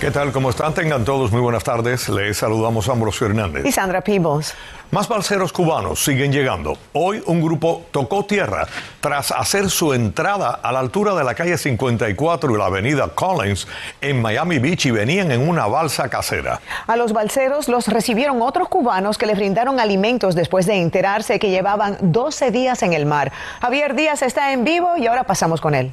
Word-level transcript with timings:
¿Qué 0.00 0.10
tal? 0.10 0.32
¿Cómo 0.32 0.48
están? 0.48 0.72
Tengan 0.72 1.04
todos 1.04 1.30
muy 1.30 1.42
buenas 1.42 1.62
tardes. 1.62 2.08
Les 2.08 2.38
saludamos 2.38 2.88
a 2.88 2.92
Ambrosio 2.92 3.26
Hernández. 3.26 3.66
Y 3.66 3.70
Sandra 3.70 4.00
Peebles. 4.00 4.54
Más 4.90 5.06
balseros 5.06 5.52
cubanos 5.52 6.02
siguen 6.02 6.32
llegando. 6.32 6.78
Hoy 6.94 7.22
un 7.26 7.42
grupo 7.42 7.84
tocó 7.90 8.24
tierra 8.24 8.66
tras 9.02 9.30
hacer 9.30 9.68
su 9.68 9.92
entrada 9.92 10.58
a 10.62 10.72
la 10.72 10.78
altura 10.78 11.14
de 11.14 11.22
la 11.22 11.34
calle 11.34 11.58
54 11.58 12.50
y 12.50 12.56
la 12.56 12.64
avenida 12.64 13.08
Collins 13.08 13.68
en 14.00 14.22
Miami 14.22 14.58
Beach 14.58 14.86
y 14.86 14.90
venían 14.90 15.32
en 15.32 15.46
una 15.46 15.66
balsa 15.66 16.08
casera. 16.08 16.62
A 16.86 16.96
los 16.96 17.12
balseros 17.12 17.68
los 17.68 17.86
recibieron 17.86 18.40
otros 18.40 18.70
cubanos 18.70 19.18
que 19.18 19.26
les 19.26 19.36
brindaron 19.36 19.80
alimentos 19.80 20.34
después 20.34 20.64
de 20.64 20.80
enterarse 20.80 21.38
que 21.38 21.50
llevaban 21.50 21.98
12 22.00 22.50
días 22.50 22.82
en 22.82 22.94
el 22.94 23.04
mar. 23.04 23.32
Javier 23.60 23.94
Díaz 23.94 24.22
está 24.22 24.54
en 24.54 24.64
vivo 24.64 24.96
y 24.96 25.06
ahora 25.06 25.24
pasamos 25.24 25.60
con 25.60 25.74
él. 25.74 25.92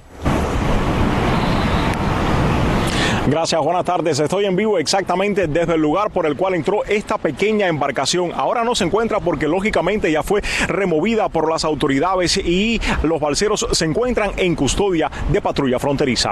Gracias, 3.30 3.62
buenas 3.62 3.84
tardes. 3.84 4.20
Estoy 4.20 4.46
en 4.46 4.56
vivo 4.56 4.80
exactamente 4.80 5.48
desde 5.48 5.74
el 5.74 5.82
lugar 5.82 6.12
por 6.12 6.26
el 6.26 6.38
cual 6.38 6.54
entró 6.54 6.86
esta 6.86 7.18
pequeña 7.18 7.68
embarcación. 7.68 8.32
Ahora 8.34 8.64
no 8.64 8.74
se 8.74 8.86
encuentra 8.86 9.20
porque 9.20 9.50
lógicamente 9.50 10.10
ya 10.10 10.24
fue 10.24 10.42
removida 10.68 11.28
por 11.28 11.52
las 11.52 11.66
autoridades 11.66 12.38
y 12.38 12.80
los 13.04 13.20
balseros 13.20 13.68
se 13.70 13.84
encuentran 13.84 14.32
en 14.38 14.56
custodia 14.56 15.12
de 15.30 15.42
patrulla 15.42 15.78
fronteriza. 15.78 16.32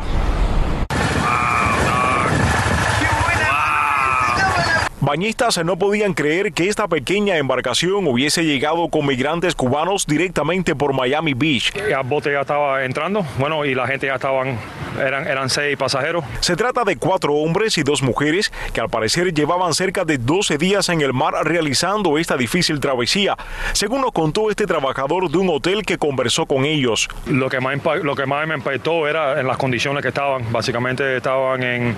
Bañistas 5.06 5.64
no 5.64 5.78
podían 5.78 6.16
creer 6.16 6.52
que 6.52 6.68
esta 6.68 6.88
pequeña 6.88 7.38
embarcación 7.38 8.08
hubiese 8.08 8.44
llegado 8.44 8.88
con 8.88 9.06
migrantes 9.06 9.54
cubanos 9.54 10.08
directamente 10.08 10.74
por 10.74 10.94
Miami 10.94 11.36
Beach. 11.36 11.72
El 11.76 11.96
bote 12.06 12.32
ya 12.32 12.42
estaba 12.42 12.84
entrando, 12.84 13.24
bueno, 13.38 13.66
y 13.66 13.76
la 13.76 13.86
gente 13.86 14.08
ya 14.08 14.16
estaban, 14.16 14.58
eran, 15.00 15.28
eran 15.28 15.52
seis 15.52 15.78
pasajeros. 15.78 16.26
Se 16.40 16.56
trata 16.56 16.84
de 16.84 16.98
cuatro 16.98 17.36
hombres 17.36 17.78
y 17.78 17.84
dos 17.84 18.02
mujeres 18.02 18.52
que 18.74 18.82
al 18.82 18.90
parecer 18.90 19.32
llevaban 19.32 19.76
cerca 19.76 20.06
de 20.06 20.18
12 20.18 20.58
días 20.58 20.90
en 20.90 21.02
el 21.02 21.14
mar 21.14 21.36
realizando 21.44 22.18
esta 22.18 22.36
difícil 22.36 22.80
travesía, 22.80 23.38
según 23.74 24.02
nos 24.02 24.12
contó 24.12 24.50
este 24.50 24.66
trabajador 24.66 25.30
de 25.30 25.38
un 25.38 25.50
hotel 25.52 25.86
que 25.86 26.00
conversó 26.00 26.48
con 26.48 26.66
ellos. 26.66 27.10
Lo 27.28 27.48
que 27.48 27.60
más, 27.60 27.78
lo 28.02 28.16
que 28.16 28.26
más 28.26 28.48
me 28.48 28.56
impactó 28.56 29.08
era 29.08 29.40
en 29.40 29.46
las 29.46 29.58
condiciones 29.58 30.02
que 30.02 30.08
estaban. 30.08 30.52
Básicamente 30.52 31.18
estaban, 31.18 31.62
en, 31.62 31.96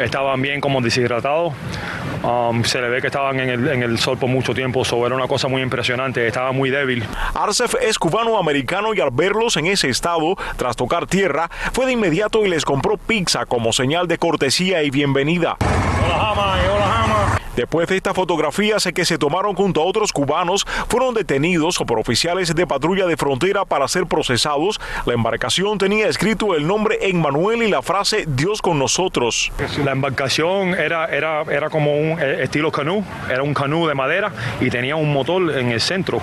estaban 0.00 0.42
bien 0.42 0.60
como 0.60 0.80
deshidratados. 0.80 1.52
Um, 2.24 2.64
se 2.64 2.80
le 2.80 2.88
ve 2.88 3.02
que 3.02 3.08
estaban 3.08 3.38
en 3.38 3.50
el, 3.50 3.68
en 3.68 3.82
el, 3.82 3.98
sol 3.98 4.16
por 4.16 4.30
mucho 4.30 4.54
tiempo, 4.54 4.80
eso 4.80 5.04
era 5.06 5.14
una 5.14 5.28
cosa 5.28 5.46
muy 5.46 5.60
impresionante, 5.60 6.26
estaba 6.26 6.52
muy 6.52 6.70
débil. 6.70 7.04
Arcef 7.34 7.74
es 7.82 7.98
cubano-americano 7.98 8.94
y 8.94 9.00
al 9.00 9.10
verlos 9.12 9.58
en 9.58 9.66
ese 9.66 9.90
estado, 9.90 10.34
tras 10.56 10.74
tocar 10.74 11.06
tierra, 11.06 11.50
fue 11.74 11.84
de 11.84 11.92
inmediato 11.92 12.46
y 12.46 12.48
les 12.48 12.64
compró 12.64 12.96
pizza 12.96 13.44
como 13.44 13.74
señal 13.74 14.08
de 14.08 14.16
cortesía 14.16 14.82
y 14.82 14.90
bienvenida. 14.90 15.58
Hola, 15.60 16.30
Hama, 16.30 16.56
hola, 16.74 17.02
Hama. 17.02 17.23
Después 17.56 17.88
de 17.88 17.96
esta 17.96 18.14
fotografía 18.14 18.80
sé 18.80 18.92
que 18.92 19.04
se 19.04 19.18
tomaron 19.18 19.54
junto 19.54 19.80
a 19.80 19.84
otros 19.84 20.12
cubanos, 20.12 20.66
fueron 20.88 21.14
detenidos 21.14 21.78
por 21.86 21.98
oficiales 21.98 22.54
de 22.54 22.66
patrulla 22.66 23.06
de 23.06 23.16
frontera 23.16 23.64
para 23.64 23.86
ser 23.86 24.06
procesados. 24.06 24.80
La 25.06 25.14
embarcación 25.14 25.78
tenía 25.78 26.08
escrito 26.08 26.54
el 26.54 26.66
nombre 26.66 26.98
en 27.02 27.20
Manuel 27.20 27.62
y 27.62 27.68
la 27.68 27.82
frase 27.82 28.24
Dios 28.26 28.60
con 28.60 28.78
nosotros. 28.78 29.52
La 29.84 29.92
embarcación 29.92 30.74
era, 30.74 31.06
era, 31.06 31.42
era 31.42 31.70
como 31.70 31.96
un 31.96 32.20
estilo 32.20 32.72
canú, 32.72 33.04
era 33.30 33.42
un 33.42 33.54
canú 33.54 33.86
de 33.86 33.94
madera 33.94 34.32
y 34.60 34.68
tenía 34.70 34.96
un 34.96 35.12
motor 35.12 35.56
en 35.56 35.70
el 35.70 35.80
centro. 35.80 36.20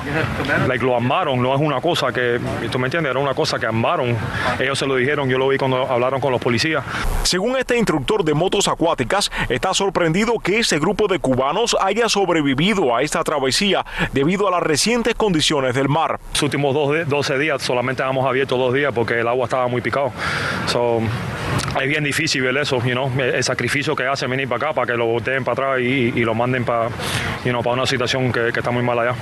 Like, 0.67 0.83
lo 0.83 0.95
armaron, 0.95 1.41
no 1.41 1.55
es 1.55 1.61
una 1.61 1.79
cosa 1.79 2.11
que, 2.11 2.39
tú 2.69 2.77
me 2.77 2.88
entiendes, 2.88 3.11
era 3.11 3.19
una 3.19 3.33
cosa 3.33 3.57
que 3.57 3.66
armaron. 3.66 4.17
Ellos 4.59 4.77
se 4.77 4.85
lo 4.85 4.95
dijeron, 4.95 5.29
yo 5.29 5.38
lo 5.38 5.47
vi 5.47 5.57
cuando 5.57 5.89
hablaron 5.89 6.19
con 6.19 6.31
los 6.31 6.41
policías. 6.41 6.83
Según 7.23 7.56
este 7.56 7.77
instructor 7.77 8.25
de 8.25 8.33
motos 8.33 8.67
acuáticas, 8.67 9.31
está 9.47 9.73
sorprendido 9.73 10.38
que 10.39 10.59
ese 10.59 10.79
grupo 10.79 11.07
de 11.07 11.20
cubanos 11.21 11.77
haya 11.79 12.09
sobrevivido 12.09 12.95
a 12.95 13.01
esta 13.01 13.23
travesía 13.23 13.85
debido 14.11 14.47
a 14.47 14.51
las 14.51 14.63
recientes 14.63 15.15
condiciones 15.15 15.75
del 15.75 15.87
mar. 15.87 16.19
Los 16.33 16.43
últimos 16.43 16.75
12 17.07 17.37
días 17.37 17.61
solamente 17.61 18.03
hemos 18.03 18.25
abierto 18.25 18.57
dos 18.57 18.73
días 18.73 18.91
porque 18.93 19.19
el 19.19 19.27
agua 19.27 19.45
estaba 19.45 19.67
muy 19.67 19.81
picado. 19.81 20.11
So, 20.67 21.01
es 21.79 21.87
bien 21.87 22.03
difícil 22.03 22.41
ver 22.41 22.57
eso, 22.57 22.77
you 22.83 22.91
know, 22.91 23.09
el 23.19 23.43
sacrificio 23.43 23.95
que 23.95 24.05
hacen 24.05 24.29
venir 24.29 24.47
para 24.47 24.67
acá 24.67 24.73
para 24.73 24.87
que 24.87 24.97
lo 24.97 25.05
volteen 25.05 25.43
para 25.43 25.53
atrás 25.53 25.79
y, 25.81 26.11
lo 26.21 26.35
manden 26.35 26.65
para, 26.65 26.89
you 27.43 27.51
know, 27.51 27.63
para 27.63 27.73
una 27.73 27.85
situación 27.85 28.31
que, 28.31 28.51
que 28.51 28.59
está 28.59 28.71
muy 28.71 28.83
mal 28.83 28.99
allá. 28.99 29.15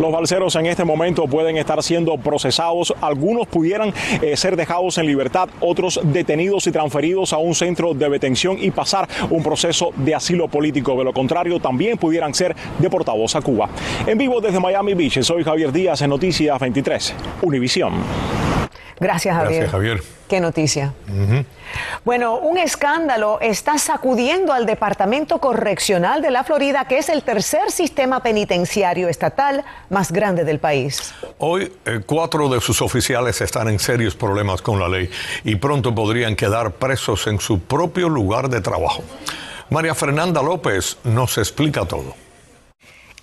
Los 0.00 0.12
balseros 0.12 0.54
en 0.56 0.66
este 0.66 0.84
momento 0.84 1.26
pueden 1.26 1.56
estar 1.56 1.82
siendo 1.82 2.16
procesados. 2.18 2.94
Algunos 3.00 3.46
pudieran 3.46 3.94
eh, 4.20 4.36
ser 4.36 4.54
dejados 4.54 4.98
en 4.98 5.06
libertad, 5.06 5.48
otros 5.60 5.98
detenidos 6.02 6.66
y 6.66 6.72
transferidos 6.72 7.32
a 7.32 7.38
un 7.38 7.54
centro 7.54 7.94
de 7.94 8.08
detención 8.10 8.58
y 8.60 8.70
pasar 8.70 9.08
un 9.30 9.42
proceso 9.42 9.92
de 9.96 10.14
asilo 10.14 10.48
político. 10.48 10.96
De 10.96 11.04
lo 11.04 11.14
contrario, 11.14 11.60
también 11.60 11.96
pudieran 11.96 12.34
ser 12.34 12.54
deportados 12.78 13.34
a 13.36 13.40
Cuba. 13.40 13.70
En 14.06 14.18
vivo 14.18 14.40
desde 14.40 14.60
Miami 14.60 14.92
Beach, 14.92 15.22
soy 15.22 15.42
Javier 15.42 15.72
Díaz 15.72 16.02
en 16.02 16.10
Noticias 16.10 16.58
23, 16.60 17.14
Univisión. 17.42 17.94
Gracias, 18.98 19.34
Javier. 19.34 19.62
Gracias, 19.62 19.70
Javier. 19.70 20.02
Qué 20.28 20.40
noticia. 20.40 20.92
Uh 21.08 21.12
-huh. 21.12 21.44
Bueno, 22.04 22.38
un 22.38 22.58
escándalo 22.58 23.38
está 23.40 23.78
sacudiendo 23.78 24.52
al 24.52 24.66
Departamento 24.66 25.38
Correccional 25.38 26.22
de 26.22 26.30
la 26.30 26.44
Florida, 26.44 26.86
que 26.86 26.98
es 26.98 27.08
el 27.08 27.22
tercer 27.22 27.70
sistema 27.70 28.20
penitenciario 28.22 29.08
estatal 29.08 29.64
más 29.90 30.10
grande 30.10 30.44
del 30.44 30.58
país. 30.58 31.14
Hoy, 31.38 31.72
eh, 31.84 32.00
cuatro 32.04 32.48
de 32.48 32.60
sus 32.60 32.82
oficiales 32.82 33.40
están 33.40 33.68
en 33.68 33.78
serios 33.78 34.16
problemas 34.16 34.62
con 34.62 34.80
la 34.80 34.88
ley 34.88 35.10
y 35.44 35.56
pronto 35.56 35.94
podrían 35.94 36.34
quedar 36.34 36.72
presos 36.72 37.26
en 37.26 37.38
su 37.38 37.60
propio 37.60 38.08
lugar 38.08 38.48
de 38.48 38.60
trabajo. 38.60 39.02
María 39.70 39.94
Fernanda 39.94 40.42
López 40.42 40.96
nos 41.04 41.38
explica 41.38 41.84
todo 41.84 42.25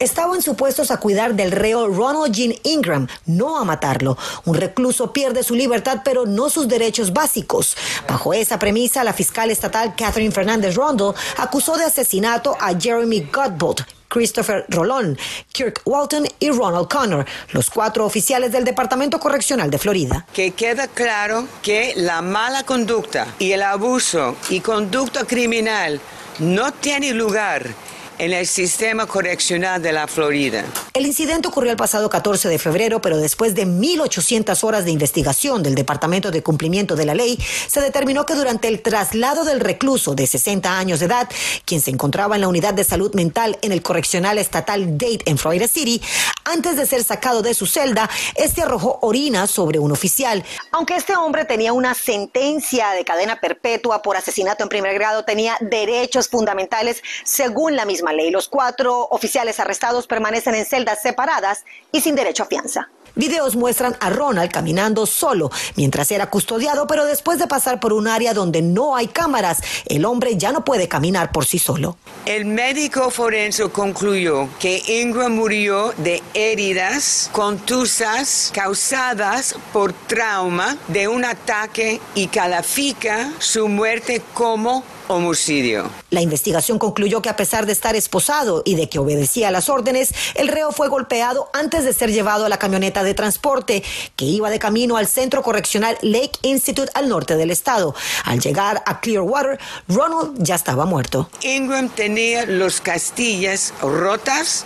estaban 0.03 0.41
supuestos 0.41 0.91
a 0.91 0.97
cuidar 0.97 1.33
del 1.33 1.51
reo 1.51 1.87
Ronald 1.87 2.33
Jean 2.33 2.53
Ingram, 2.63 3.07
no 3.25 3.57
a 3.57 3.65
matarlo. 3.65 4.17
Un 4.45 4.55
recluso 4.55 5.13
pierde 5.13 5.43
su 5.43 5.55
libertad, 5.55 6.01
pero 6.03 6.25
no 6.25 6.49
sus 6.49 6.67
derechos 6.67 7.13
básicos. 7.13 7.75
Bajo 8.07 8.33
esa 8.33 8.59
premisa, 8.59 9.03
la 9.03 9.13
fiscal 9.13 9.51
estatal 9.51 9.95
Catherine 9.95 10.31
Fernández 10.31 10.75
Rondo 10.75 11.15
acusó 11.37 11.77
de 11.77 11.85
asesinato 11.85 12.55
a 12.59 12.77
Jeremy 12.79 13.29
Godbolt, 13.31 13.81
Christopher 14.07 14.65
Rolón, 14.69 15.17
Kirk 15.51 15.81
Walton 15.85 16.27
y 16.39 16.49
Ronald 16.51 16.87
Connor, 16.87 17.25
los 17.51 17.69
cuatro 17.69 18.05
oficiales 18.05 18.51
del 18.51 18.63
Departamento 18.63 19.19
Correccional 19.19 19.71
de 19.71 19.79
Florida. 19.79 20.27
Que 20.33 20.51
queda 20.51 20.87
claro 20.87 21.47
que 21.63 21.93
la 21.95 22.21
mala 22.21 22.63
conducta 22.63 23.27
y 23.39 23.53
el 23.53 23.63
abuso 23.63 24.35
y 24.49 24.59
conducta 24.59 25.25
criminal 25.25 25.99
no 26.39 26.71
tiene 26.71 27.13
lugar 27.13 27.73
en 28.19 28.33
el 28.33 28.47
sistema 28.47 29.05
correccional 29.05 29.81
de 29.81 29.91
la 29.91 30.07
Florida. 30.07 30.65
El 30.93 31.05
incidente 31.05 31.47
ocurrió 31.47 31.71
el 31.71 31.77
pasado 31.77 32.09
14 32.09 32.49
de 32.49 32.59
febrero, 32.59 33.01
pero 33.01 33.17
después 33.17 33.55
de 33.55 33.65
1.800 33.65 34.63
horas 34.63 34.85
de 34.85 34.91
investigación 34.91 35.63
del 35.63 35.75
Departamento 35.75 36.31
de 36.31 36.43
Cumplimiento 36.43 36.95
de 36.95 37.05
la 37.05 37.15
Ley, 37.15 37.39
se 37.67 37.81
determinó 37.81 38.25
que 38.25 38.35
durante 38.35 38.67
el 38.67 38.81
traslado 38.81 39.43
del 39.43 39.59
recluso 39.59 40.15
de 40.15 40.27
60 40.27 40.77
años 40.77 40.99
de 40.99 41.07
edad, 41.07 41.29
quien 41.65 41.81
se 41.81 41.91
encontraba 41.91 42.35
en 42.35 42.41
la 42.41 42.47
unidad 42.47 42.73
de 42.73 42.83
salud 42.83 43.13
mental 43.15 43.57
en 43.61 43.71
el 43.71 43.81
correccional 43.81 44.37
estatal 44.37 44.97
Dade 44.97 45.23
en 45.25 45.37
Florida 45.37 45.67
City, 45.67 46.01
antes 46.45 46.75
de 46.75 46.85
ser 46.85 47.03
sacado 47.03 47.41
de 47.41 47.53
su 47.53 47.65
celda, 47.65 48.09
este 48.35 48.61
arrojó 48.61 48.99
orina 49.01 49.47
sobre 49.47 49.79
un 49.79 49.91
oficial. 49.91 50.43
Aunque 50.71 50.95
este 50.95 51.15
hombre 51.15 51.45
tenía 51.45 51.73
una 51.73 51.93
sentencia 51.93 52.91
de 52.91 53.05
cadena 53.05 53.39
perpetua 53.39 54.01
por 54.01 54.17
asesinato 54.17 54.63
en 54.63 54.69
primer 54.69 54.93
grado, 54.93 55.23
tenía 55.23 55.57
derechos 55.61 56.27
fundamentales 56.27 57.01
según 57.23 57.75
la 57.75 57.85
misma 57.85 58.02
ley. 58.11 58.31
Los 58.31 58.49
cuatro 58.49 59.07
oficiales 59.11 59.59
arrestados 59.59 60.07
permanecen 60.07 60.55
en 60.55 60.65
celdas 60.65 61.01
separadas 61.01 61.63
y 61.91 62.01
sin 62.01 62.15
derecho 62.15 62.43
a 62.43 62.47
fianza. 62.47 62.89
Videos 63.15 63.55
muestran 63.55 63.95
a 63.99 64.09
Ronald 64.09 64.51
caminando 64.51 65.05
solo 65.05 65.51
mientras 65.75 66.09
era 66.09 66.31
custodiado, 66.31 66.87
pero 66.87 67.05
después 67.05 67.37
de 67.37 67.45
pasar 67.45 67.79
por 67.79 67.93
un 67.93 68.07
área 68.07 68.33
donde 68.33 68.63
no 68.63 68.95
hay 68.95 69.07
cámaras, 69.07 69.61
el 69.85 70.05
hombre 70.05 70.35
ya 70.35 70.51
no 70.51 70.65
puede 70.65 70.87
caminar 70.87 71.31
por 71.31 71.45
sí 71.45 71.59
solo. 71.59 71.95
El 72.25 72.45
médico 72.45 73.11
forense 73.11 73.69
concluyó 73.69 74.49
que 74.59 74.81
Ingram 74.87 75.35
murió 75.35 75.93
de 75.97 76.23
heridas 76.33 77.29
contusas 77.31 78.51
causadas 78.53 79.55
por 79.71 79.93
trauma 79.93 80.77
de 80.87 81.07
un 81.07 81.23
ataque 81.23 82.01
y 82.15 82.27
califica 82.27 83.31
su 83.37 83.67
muerte 83.67 84.23
como 84.33 84.83
homicidio. 85.07 85.89
La 86.09 86.21
investigación 86.21 86.79
concluyó 86.79 87.21
que 87.21 87.29
a 87.29 87.35
pesar 87.35 87.65
de 87.65 87.73
estar 87.73 87.95
esposado 87.95 88.61
y 88.65 88.75
de 88.75 88.89
que 88.89 88.99
obedecía 88.99 89.49
a 89.49 89.51
las 89.51 89.69
órdenes, 89.69 90.13
el 90.35 90.47
reo 90.47 90.71
fue 90.71 90.87
golpeado 90.87 91.49
antes 91.53 91.83
de 91.83 91.93
ser 91.93 92.11
llevado 92.11 92.45
a 92.45 92.49
la 92.49 92.57
camioneta 92.57 93.03
de 93.03 93.13
transporte 93.13 93.83
que 94.15 94.25
iba 94.25 94.49
de 94.49 94.59
camino 94.59 94.97
al 94.97 95.07
centro 95.07 95.43
correccional 95.43 95.97
Lake 96.01 96.39
Institute 96.41 96.91
al 96.93 97.09
norte 97.09 97.35
del 97.35 97.51
estado. 97.51 97.95
Al 98.25 98.39
llegar 98.39 98.83
a 98.85 98.99
Clearwater, 98.99 99.59
Ronald 99.87 100.43
ya 100.43 100.55
estaba 100.55 100.85
muerto. 100.85 101.29
Ingram 101.41 101.89
tenía 101.89 102.45
los 102.45 102.81
castillas 102.81 103.73
rotas 103.81 104.65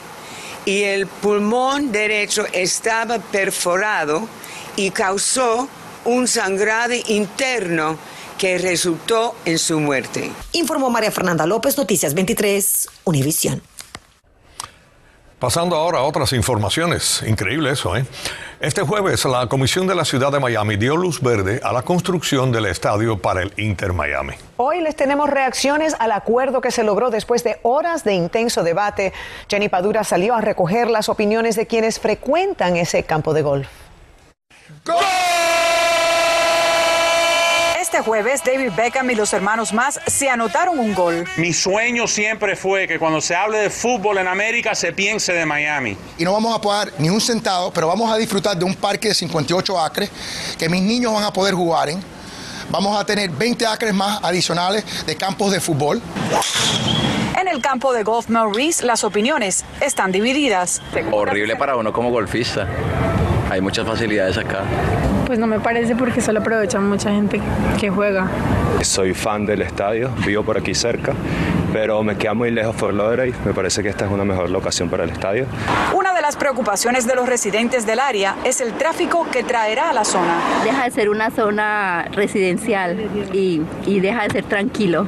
y 0.65 0.83
el 0.83 1.07
pulmón 1.07 1.91
derecho 1.91 2.45
estaba 2.51 3.19
perforado 3.19 4.27
y 4.75 4.91
causó 4.91 5.67
un 6.05 6.27
sangrado 6.27 6.93
interno 7.07 7.97
que 8.37 8.57
resultó 8.57 9.35
en 9.45 9.57
su 9.59 9.79
muerte. 9.79 10.31
Informó 10.53 10.89
María 10.89 11.11
Fernanda 11.11 11.45
López, 11.45 11.77
Noticias 11.77 12.13
23, 12.13 12.89
Univisión. 13.03 13.61
Pasando 15.39 15.75
ahora 15.75 15.99
a 15.99 16.01
otras 16.01 16.33
informaciones. 16.33 17.21
Increíble 17.27 17.69
eso, 17.69 17.95
¿eh? 17.95 18.05
Este 18.59 18.81
jueves 18.81 19.23
la 19.25 19.45
Comisión 19.45 19.85
de 19.85 19.93
la 19.93 20.03
Ciudad 20.03 20.31
de 20.31 20.39
Miami 20.39 20.77
dio 20.77 20.97
luz 20.97 21.21
verde 21.21 21.59
a 21.63 21.71
la 21.71 21.83
construcción 21.83 22.51
del 22.51 22.65
estadio 22.65 23.21
para 23.21 23.43
el 23.43 23.53
Inter 23.57 23.93
Miami. 23.93 24.33
Hoy 24.55 24.81
les 24.81 24.95
tenemos 24.95 25.29
reacciones 25.29 25.95
al 25.99 26.11
acuerdo 26.11 26.59
que 26.59 26.71
se 26.71 26.83
logró 26.83 27.11
después 27.11 27.43
de 27.43 27.59
horas 27.61 28.03
de 28.03 28.15
intenso 28.15 28.63
debate. 28.63 29.13
Jenny 29.47 29.69
Padura 29.69 30.03
salió 30.03 30.33
a 30.33 30.41
recoger 30.41 30.89
las 30.89 31.07
opiniones 31.07 31.55
de 31.55 31.67
quienes 31.67 31.99
frecuentan 31.99 32.75
ese 32.75 33.03
campo 33.03 33.35
de 33.35 33.43
golf. 33.43 33.67
Este 37.97 38.09
jueves, 38.11 38.43
David 38.45 38.73
Beckham 38.77 39.09
y 39.09 39.15
los 39.15 39.33
hermanos 39.33 39.73
más 39.73 39.99
se 40.05 40.29
anotaron 40.29 40.77
un 40.77 40.93
gol. 40.93 41.25
Mi 41.35 41.51
sueño 41.51 42.05
siempre 42.05 42.55
fue 42.55 42.87
que 42.87 42.99
cuando 42.99 43.19
se 43.21 43.35
hable 43.35 43.57
de 43.57 43.71
fútbol 43.71 44.19
en 44.19 44.27
América 44.27 44.75
se 44.75 44.93
piense 44.93 45.33
de 45.33 45.47
Miami. 45.47 45.97
Y 46.19 46.23
no 46.23 46.31
vamos 46.31 46.55
a 46.55 46.61
pagar 46.61 46.93
ni 46.99 47.09
un 47.09 47.19
centavo, 47.19 47.71
pero 47.71 47.87
vamos 47.87 48.11
a 48.11 48.17
disfrutar 48.17 48.55
de 48.55 48.63
un 48.63 48.75
parque 48.75 49.07
de 49.07 49.15
58 49.15 49.79
acres 49.79 50.11
que 50.59 50.69
mis 50.69 50.83
niños 50.83 51.11
van 51.11 51.23
a 51.23 51.33
poder 51.33 51.55
jugar 51.55 51.89
en. 51.89 51.99
Vamos 52.69 52.95
a 53.01 53.03
tener 53.03 53.31
20 53.31 53.65
acres 53.65 53.95
más 53.95 54.23
adicionales 54.23 54.85
de 55.07 55.15
campos 55.15 55.51
de 55.51 55.59
fútbol. 55.59 55.99
En 57.35 57.47
el 57.47 57.63
campo 57.63 57.93
de 57.93 58.03
golf 58.03 58.29
Maurice, 58.29 58.85
las 58.85 59.03
opiniones 59.03 59.65
están 59.81 60.11
divididas. 60.11 60.83
Horrible 61.11 61.55
para 61.55 61.75
uno 61.75 61.91
como 61.91 62.11
golfista. 62.11 62.67
Hay 63.49 63.59
muchas 63.59 63.87
facilidades 63.87 64.37
acá. 64.37 64.65
Pues 65.27 65.39
no 65.39 65.45
me 65.45 65.59
parece 65.59 65.93
porque 65.93 66.21
solo 66.21 66.39
aprovechan 66.39 66.87
mucha 66.87 67.11
gente 67.11 67.41
que 67.77 67.89
juega. 67.89 68.29
Soy 68.81 69.13
fan 69.13 69.45
del 69.45 69.61
estadio, 69.61 70.09
vivo 70.25 70.41
por 70.43 70.57
aquí 70.57 70.73
cerca, 70.73 71.13
pero 71.73 72.01
me 72.01 72.15
queda 72.15 72.33
muy 72.33 72.49
lejos 72.49 72.73
Fort 72.77 72.95
Lauderdale. 72.95 73.33
Me 73.43 73.53
parece 73.53 73.83
que 73.83 73.89
esta 73.89 74.05
es 74.05 74.11
una 74.11 74.23
mejor 74.23 74.49
locación 74.49 74.89
para 74.89 75.03
el 75.03 75.09
estadio. 75.09 75.45
Una 75.93 76.13
de 76.13 76.21
las 76.21 76.37
preocupaciones 76.37 77.05
de 77.05 77.15
los 77.15 77.27
residentes 77.27 77.85
del 77.85 77.99
área 77.99 78.37
es 78.45 78.61
el 78.61 78.71
tráfico 78.73 79.27
que 79.29 79.43
traerá 79.43 79.89
a 79.89 79.93
la 79.93 80.05
zona. 80.05 80.37
Deja 80.63 80.85
de 80.85 80.91
ser 80.91 81.09
una 81.09 81.29
zona 81.29 82.05
residencial 82.13 82.97
y, 83.33 83.61
y 83.85 83.99
deja 83.99 84.23
de 84.23 84.29
ser 84.29 84.45
tranquilo. 84.45 85.07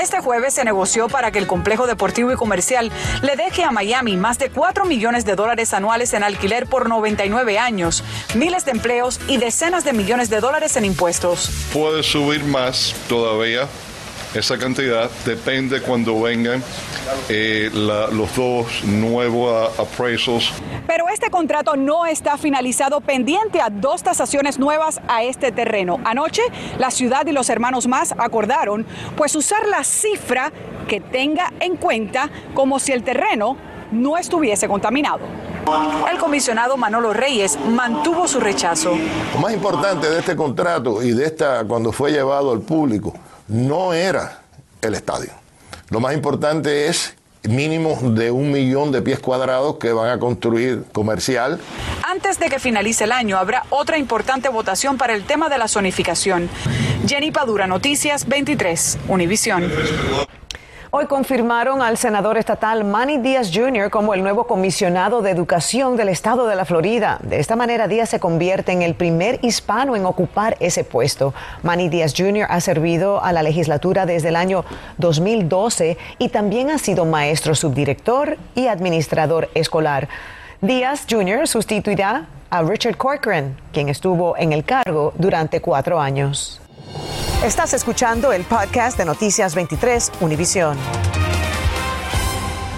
Este 0.00 0.20
jueves 0.20 0.54
se 0.54 0.64
negoció 0.64 1.08
para 1.08 1.30
que 1.30 1.38
el 1.38 1.46
complejo 1.46 1.86
deportivo 1.86 2.32
y 2.32 2.36
comercial 2.36 2.90
le 3.22 3.36
deje 3.36 3.64
a 3.64 3.70
Miami 3.70 4.16
más 4.16 4.38
de 4.38 4.50
4 4.50 4.84
millones 4.84 5.24
de 5.24 5.34
dólares 5.34 5.74
anuales 5.74 6.12
en 6.14 6.22
alquiler 6.22 6.66
por 6.66 6.88
99 6.88 7.58
años, 7.58 8.04
miles 8.34 8.64
de 8.64 8.72
empleos 8.72 9.20
y 9.28 9.38
decenas 9.38 9.84
de 9.84 9.92
millones 9.92 10.30
de 10.30 10.40
dólares 10.40 10.76
en 10.76 10.84
impuestos. 10.84 11.50
Puede 11.72 12.02
subir 12.02 12.44
más 12.44 12.94
todavía. 13.08 13.68
Esa 14.34 14.58
cantidad 14.58 15.10
depende 15.24 15.80
cuando 15.80 16.20
vengan 16.20 16.62
eh, 17.30 17.70
la, 17.72 18.08
los 18.08 18.36
dos 18.36 18.84
nuevos 18.84 19.78
appraisals. 19.78 20.52
Pero 20.86 21.08
este 21.08 21.30
contrato 21.30 21.76
no 21.76 22.04
está 22.04 22.36
finalizado 22.36 23.00
pendiente 23.00 23.62
a 23.62 23.70
dos 23.70 24.02
tasaciones 24.02 24.58
nuevas 24.58 25.00
a 25.08 25.22
este 25.22 25.50
terreno. 25.50 25.98
Anoche 26.04 26.42
la 26.78 26.90
ciudad 26.90 27.26
y 27.26 27.32
los 27.32 27.48
hermanos 27.48 27.86
más 27.86 28.14
acordaron 28.18 28.84
pues 29.16 29.34
usar 29.34 29.66
la 29.66 29.82
cifra 29.82 30.52
que 30.86 31.00
tenga 31.00 31.52
en 31.60 31.76
cuenta 31.76 32.28
como 32.54 32.78
si 32.78 32.92
el 32.92 33.02
terreno 33.02 33.56
no 33.92 34.18
estuviese 34.18 34.68
contaminado. 34.68 35.20
El 36.10 36.18
comisionado 36.18 36.76
Manolo 36.76 37.14
Reyes 37.14 37.58
mantuvo 37.70 38.28
su 38.28 38.40
rechazo. 38.40 38.92
Lo 39.34 39.40
más 39.40 39.54
importante 39.54 40.08
de 40.08 40.18
este 40.18 40.36
contrato 40.36 41.02
y 41.02 41.12
de 41.12 41.24
esta 41.24 41.64
cuando 41.64 41.92
fue 41.92 42.10
llevado 42.10 42.52
al 42.52 42.60
público 42.60 43.14
no 43.48 43.92
era 43.92 44.40
el 44.82 44.94
estadio. 44.94 45.30
Lo 45.90 46.00
más 46.00 46.14
importante 46.14 46.86
es 46.86 47.14
mínimo 47.48 47.98
de 48.02 48.30
un 48.30 48.52
millón 48.52 48.92
de 48.92 49.00
pies 49.00 49.20
cuadrados 49.20 49.76
que 49.76 49.92
van 49.92 50.10
a 50.10 50.18
construir 50.18 50.84
comercial. 50.92 51.58
Antes 52.02 52.38
de 52.38 52.48
que 52.48 52.58
finalice 52.58 53.04
el 53.04 53.12
año 53.12 53.38
habrá 53.38 53.64
otra 53.70 53.96
importante 53.98 54.48
votación 54.48 54.98
para 54.98 55.14
el 55.14 55.24
tema 55.24 55.48
de 55.48 55.58
la 55.58 55.68
zonificación. 55.68 56.48
Jenny 57.06 57.30
Padura, 57.30 57.66
Noticias 57.66 58.26
23, 58.26 58.98
Univisión. 59.08 59.70
Hoy 60.98 61.06
confirmaron 61.06 61.80
al 61.80 61.96
senador 61.96 62.38
estatal 62.38 62.82
Manny 62.82 63.18
Díaz 63.18 63.52
Jr. 63.54 63.88
como 63.88 64.14
el 64.14 64.22
nuevo 64.24 64.48
comisionado 64.48 65.22
de 65.22 65.30
educación 65.30 65.96
del 65.96 66.08
estado 66.08 66.48
de 66.48 66.56
la 66.56 66.64
Florida. 66.64 67.20
De 67.22 67.38
esta 67.38 67.54
manera, 67.54 67.86
Díaz 67.86 68.08
se 68.08 68.18
convierte 68.18 68.72
en 68.72 68.82
el 68.82 68.96
primer 68.96 69.38
hispano 69.42 69.94
en 69.94 70.04
ocupar 70.04 70.56
ese 70.58 70.82
puesto. 70.82 71.34
Manny 71.62 71.88
Díaz 71.88 72.14
Jr. 72.16 72.48
ha 72.50 72.60
servido 72.60 73.22
a 73.22 73.32
la 73.32 73.44
legislatura 73.44 74.06
desde 74.06 74.30
el 74.30 74.34
año 74.34 74.64
2012 74.96 75.96
y 76.18 76.30
también 76.30 76.68
ha 76.68 76.78
sido 76.78 77.04
maestro 77.04 77.54
subdirector 77.54 78.36
y 78.56 78.66
administrador 78.66 79.50
escolar. 79.54 80.08
Díaz 80.60 81.06
Jr. 81.08 81.46
sustituirá 81.46 82.26
a 82.50 82.62
Richard 82.62 82.96
Corcoran, 82.96 83.56
quien 83.72 83.88
estuvo 83.88 84.36
en 84.36 84.52
el 84.52 84.64
cargo 84.64 85.12
durante 85.16 85.60
cuatro 85.60 86.00
años. 86.00 86.60
Estás 87.44 87.72
escuchando 87.72 88.32
el 88.32 88.42
podcast 88.42 88.98
de 88.98 89.04
Noticias 89.04 89.54
23 89.54 90.10
Univisión. 90.22 90.76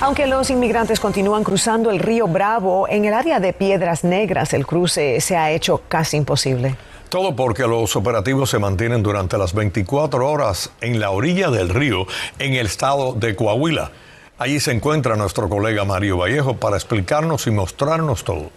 Aunque 0.03 0.27
los 0.27 0.51
inmigrantes 0.51 1.01
continúan 1.01 1.45
cruzando 1.45 1.91
el 1.91 1.99
río 1.99 2.29
Bravo, 2.29 2.87
en 2.87 3.07
el 3.07 3.15
área 3.15 3.41
de 3.41 3.55
Piedras 3.55 4.05
Negras 4.05 4.53
el 4.53 4.67
cruce 4.67 5.19
se 5.23 5.35
ha 5.35 5.51
hecho 5.51 5.81
casi 5.89 6.19
imposible. 6.19 6.77
Todo 7.09 7.35
porque 7.35 7.67
los 7.67 7.97
operativos 7.97 8.51
se 8.51 8.59
mantienen 8.59 9.03
durante 9.03 9.39
las 9.39 9.55
24 9.55 10.31
horas 10.31 10.71
en 10.83 11.01
la 11.01 11.11
orilla 11.11 11.49
del 11.49 11.71
río 11.71 12.07
en 12.39 12.53
el 12.53 12.67
estado 12.67 13.15
de 13.15 13.35
Coahuila. 13.35 13.93
Allí 14.37 14.61
se 14.61 14.73
encuentra 14.73 15.17
nuestro 15.17 15.49
colega 15.49 15.87
Mario 15.87 16.19
Vallejo 16.19 16.59
para 16.59 16.77
explicarnos 16.77 17.47
y 17.47 17.51
mostrarnos 17.51 18.25
todo. 18.25 18.51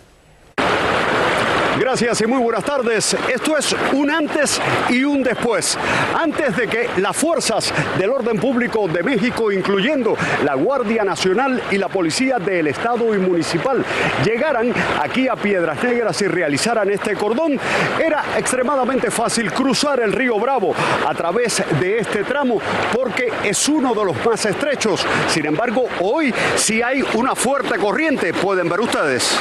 Gracias 1.94 2.22
y 2.22 2.26
muy 2.26 2.42
buenas 2.42 2.64
tardes. 2.64 3.16
Esto 3.32 3.56
es 3.56 3.76
un 3.94 4.10
antes 4.10 4.60
y 4.90 5.04
un 5.04 5.22
después. 5.22 5.78
Antes 6.20 6.58
de 6.58 6.68
que 6.68 6.90
las 6.98 7.16
fuerzas 7.16 7.72
del 8.00 8.10
orden 8.10 8.40
público 8.40 8.88
de 8.88 9.04
México, 9.04 9.52
incluyendo 9.52 10.18
la 10.44 10.56
Guardia 10.56 11.04
Nacional 11.04 11.62
y 11.70 11.78
la 11.78 11.90
Policía 11.90 12.40
del 12.40 12.66
Estado 12.66 13.14
y 13.14 13.20
Municipal, 13.20 13.86
llegaran 14.26 14.74
aquí 15.04 15.28
a 15.28 15.36
Piedras 15.36 15.84
Negras 15.84 16.20
y 16.24 16.26
realizaran 16.26 16.90
este 16.90 17.14
cordón, 17.14 17.60
era 18.04 18.24
extremadamente 18.40 19.12
fácil 19.12 19.54
cruzar 19.54 20.00
el 20.00 20.14
río 20.14 20.40
Bravo 20.40 20.74
a 21.08 21.14
través 21.14 21.62
de 21.80 22.00
este 22.00 22.24
tramo 22.24 22.60
porque 22.92 23.32
es 23.44 23.70
uno 23.70 23.94
de 23.94 24.04
los 24.04 24.26
más 24.26 24.44
estrechos. 24.48 25.06
Sin 25.28 25.46
embargo, 25.46 25.86
hoy 26.00 26.34
sí 26.56 26.82
hay 26.82 27.04
una 27.14 27.36
fuerte 27.36 27.78
corriente, 27.78 28.34
pueden 28.34 28.68
ver 28.68 28.82
ustedes. 28.82 29.40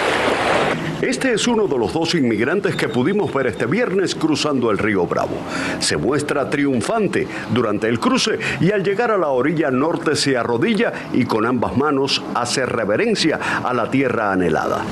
Este 1.02 1.32
es 1.32 1.48
uno 1.48 1.66
de 1.66 1.76
los 1.76 1.92
dos 1.92 2.14
inmigrantes 2.14 2.76
que 2.76 2.88
pudimos 2.88 3.34
ver 3.34 3.48
este 3.48 3.66
viernes 3.66 4.14
cruzando 4.14 4.70
el 4.70 4.78
río 4.78 5.04
Bravo. 5.04 5.34
Se 5.80 5.96
muestra 5.96 6.48
triunfante 6.48 7.26
durante 7.52 7.88
el 7.88 7.98
cruce 7.98 8.38
y 8.60 8.70
al 8.70 8.84
llegar 8.84 9.10
a 9.10 9.18
la 9.18 9.30
orilla 9.30 9.72
norte 9.72 10.14
se 10.14 10.36
arrodilla 10.36 10.92
y 11.12 11.24
con 11.24 11.44
ambas 11.44 11.76
manos 11.76 12.22
hace 12.36 12.66
reverencia 12.66 13.40
a 13.64 13.74
la 13.74 13.90
tierra 13.90 14.30
anhelada. 14.30 14.84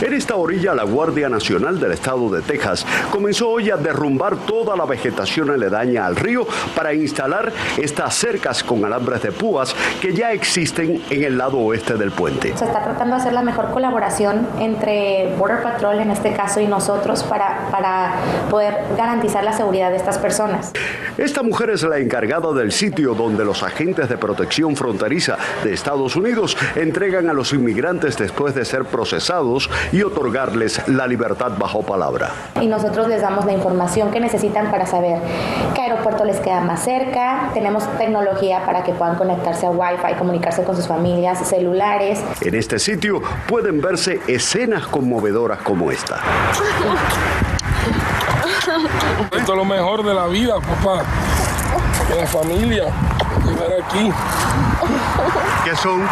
En 0.00 0.14
esta 0.14 0.36
orilla 0.36 0.74
la 0.74 0.84
Guardia 0.84 1.28
Nacional 1.28 1.78
del 1.78 1.92
Estado 1.92 2.30
de 2.30 2.40
Texas 2.40 2.86
comenzó 3.10 3.50
hoy 3.50 3.70
a 3.70 3.76
derrumbar 3.76 4.34
toda 4.46 4.74
la 4.74 4.86
vegetación 4.86 5.50
aledaña 5.50 6.06
al 6.06 6.16
río 6.16 6.46
para 6.74 6.94
instalar 6.94 7.52
estas 7.76 8.14
cercas 8.14 8.64
con 8.64 8.82
alambres 8.82 9.20
de 9.20 9.30
púas 9.30 9.76
que 10.00 10.14
ya 10.14 10.32
existen 10.32 11.02
en 11.10 11.24
el 11.24 11.36
lado 11.36 11.58
oeste 11.58 11.98
del 11.98 12.12
puente. 12.12 12.56
Se 12.56 12.64
está 12.64 12.82
tratando 12.82 13.16
de 13.16 13.20
hacer 13.20 13.34
la 13.34 13.42
mejor 13.42 13.72
colaboración 13.72 14.48
entre 14.58 15.34
Border 15.50 15.62
Patrol 15.62 15.98
en 16.00 16.10
este 16.10 16.32
caso 16.32 16.60
y 16.60 16.66
nosotros 16.66 17.24
para, 17.24 17.68
para 17.70 18.12
poder 18.48 18.76
garantizar 18.96 19.42
la 19.42 19.52
seguridad 19.52 19.90
de 19.90 19.96
estas 19.96 20.18
personas. 20.18 20.72
Esta 21.18 21.42
mujer 21.42 21.70
es 21.70 21.82
la 21.82 21.98
encargada 21.98 22.52
del 22.52 22.70
sitio 22.72 23.14
donde 23.14 23.44
los 23.44 23.62
agentes 23.62 24.08
de 24.08 24.16
protección 24.16 24.76
fronteriza 24.76 25.36
de 25.64 25.72
Estados 25.72 26.14
Unidos 26.14 26.56
entregan 26.76 27.28
a 27.28 27.32
los 27.32 27.52
inmigrantes 27.52 28.16
después 28.16 28.54
de 28.54 28.64
ser 28.64 28.84
procesados 28.84 29.68
y 29.92 30.02
otorgarles 30.02 30.86
la 30.88 31.06
libertad 31.06 31.52
bajo 31.58 31.82
palabra. 31.82 32.30
Y 32.60 32.68
nosotros 32.68 33.08
les 33.08 33.20
damos 33.20 33.44
la 33.44 33.52
información 33.52 34.10
que 34.10 34.20
necesitan 34.20 34.70
para 34.70 34.86
saber 34.86 35.18
qué 35.74 35.82
aeropuerto 35.82 36.24
les 36.24 36.38
queda 36.38 36.60
más 36.60 36.84
cerca. 36.84 37.50
Tenemos 37.54 37.86
tecnología 37.98 38.64
para 38.64 38.84
que 38.84 38.92
puedan 38.92 39.16
conectarse 39.16 39.66
a 39.66 39.70
Wi-Fi, 39.70 40.14
comunicarse 40.16 40.62
con 40.62 40.76
sus 40.76 40.86
familias, 40.86 41.46
celulares. 41.46 42.22
En 42.40 42.54
este 42.54 42.78
sitio 42.78 43.20
pueden 43.48 43.80
verse 43.80 44.20
escenas 44.28 44.86
conmovedoras 44.86 45.39
como 45.64 45.90
esta. 45.90 46.20
Esto 49.32 49.52
es 49.52 49.58
lo 49.58 49.64
mejor 49.64 50.04
de 50.04 50.12
la 50.12 50.26
vida, 50.26 50.54
papá. 50.56 51.02
De 52.08 52.20
la 52.20 52.26
familia. 52.26 52.84
Estar 52.84 53.72
aquí. 53.82 54.12
¿Qué 55.64 55.76
son? 55.76 56.06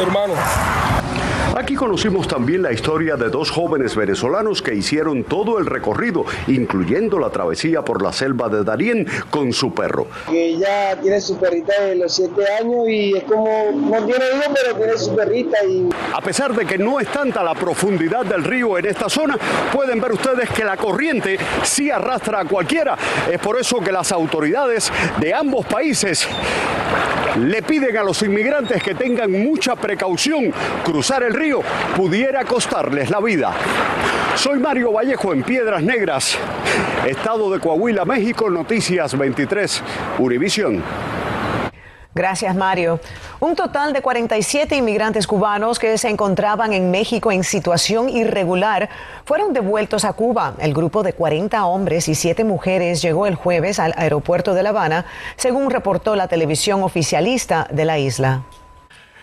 Hermanos. 0.00 0.38
Aquí 1.58 1.74
conocimos 1.74 2.28
también 2.28 2.62
la 2.62 2.70
historia 2.70 3.16
de 3.16 3.30
dos 3.30 3.50
jóvenes 3.50 3.96
venezolanos 3.96 4.62
que 4.62 4.76
hicieron 4.76 5.24
todo 5.24 5.58
el 5.58 5.66
recorrido, 5.66 6.24
incluyendo 6.46 7.18
la 7.18 7.30
travesía 7.30 7.82
por 7.82 8.00
la 8.00 8.12
selva 8.12 8.48
de 8.48 8.62
Darién 8.62 9.08
con 9.28 9.52
su 9.52 9.74
perro. 9.74 10.06
Ella 10.32 10.96
tiene 11.02 11.20
su 11.20 11.36
perrita 11.36 11.72
de 11.82 11.96
los 11.96 12.14
siete 12.14 12.44
años 12.60 12.88
y 12.88 13.16
es 13.16 13.24
como, 13.24 13.72
no 13.72 14.06
tiene 14.06 14.24
hijo, 14.36 14.54
pero 14.54 14.76
tiene 14.76 14.96
su 14.98 15.16
perrita. 15.16 15.58
Y... 15.64 15.88
A 16.14 16.20
pesar 16.20 16.54
de 16.54 16.64
que 16.64 16.78
no 16.78 17.00
es 17.00 17.08
tanta 17.08 17.42
la 17.42 17.56
profundidad 17.56 18.24
del 18.24 18.44
río 18.44 18.78
en 18.78 18.86
esta 18.86 19.08
zona, 19.08 19.36
pueden 19.72 20.00
ver 20.00 20.12
ustedes 20.12 20.48
que 20.50 20.62
la 20.62 20.76
corriente 20.76 21.38
sí 21.64 21.90
arrastra 21.90 22.38
a 22.38 22.44
cualquiera. 22.44 22.96
Es 23.28 23.40
por 23.40 23.58
eso 23.58 23.80
que 23.80 23.90
las 23.90 24.12
autoridades 24.12 24.92
de 25.18 25.34
ambos 25.34 25.66
países 25.66 26.28
le 27.38 27.62
piden 27.62 27.96
a 27.96 28.02
los 28.02 28.22
inmigrantes 28.22 28.82
que 28.82 28.94
tengan 28.94 29.30
mucha 29.30 29.76
precaución. 29.76 30.52
Cruzar 30.84 31.22
el 31.22 31.34
río 31.34 31.60
pudiera 31.96 32.44
costarles 32.44 33.10
la 33.10 33.20
vida. 33.20 33.52
Soy 34.34 34.58
Mario 34.58 34.92
Vallejo 34.92 35.32
en 35.32 35.42
Piedras 35.42 35.82
Negras, 35.82 36.38
Estado 37.06 37.50
de 37.50 37.60
Coahuila, 37.60 38.04
México, 38.04 38.50
Noticias 38.50 39.16
23, 39.16 39.82
Univisión. 40.18 40.82
Gracias, 42.14 42.56
Mario. 42.56 43.00
Un 43.38 43.54
total 43.54 43.92
de 43.92 44.00
47 44.00 44.74
inmigrantes 44.74 45.26
cubanos 45.26 45.78
que 45.78 45.98
se 45.98 46.08
encontraban 46.08 46.72
en 46.72 46.90
México 46.90 47.30
en 47.30 47.44
situación 47.44 48.08
irregular 48.08 48.88
fueron 49.24 49.52
devueltos 49.52 50.04
a 50.04 50.14
Cuba. 50.14 50.54
El 50.58 50.72
grupo 50.72 51.02
de 51.02 51.12
40 51.12 51.64
hombres 51.66 52.08
y 52.08 52.14
7 52.14 52.44
mujeres 52.44 53.02
llegó 53.02 53.26
el 53.26 53.34
jueves 53.34 53.78
al 53.78 53.92
aeropuerto 53.96 54.54
de 54.54 54.62
La 54.62 54.70
Habana, 54.70 55.04
según 55.36 55.70
reportó 55.70 56.16
la 56.16 56.28
televisión 56.28 56.82
oficialista 56.82 57.68
de 57.70 57.84
la 57.84 57.98
isla. 57.98 58.42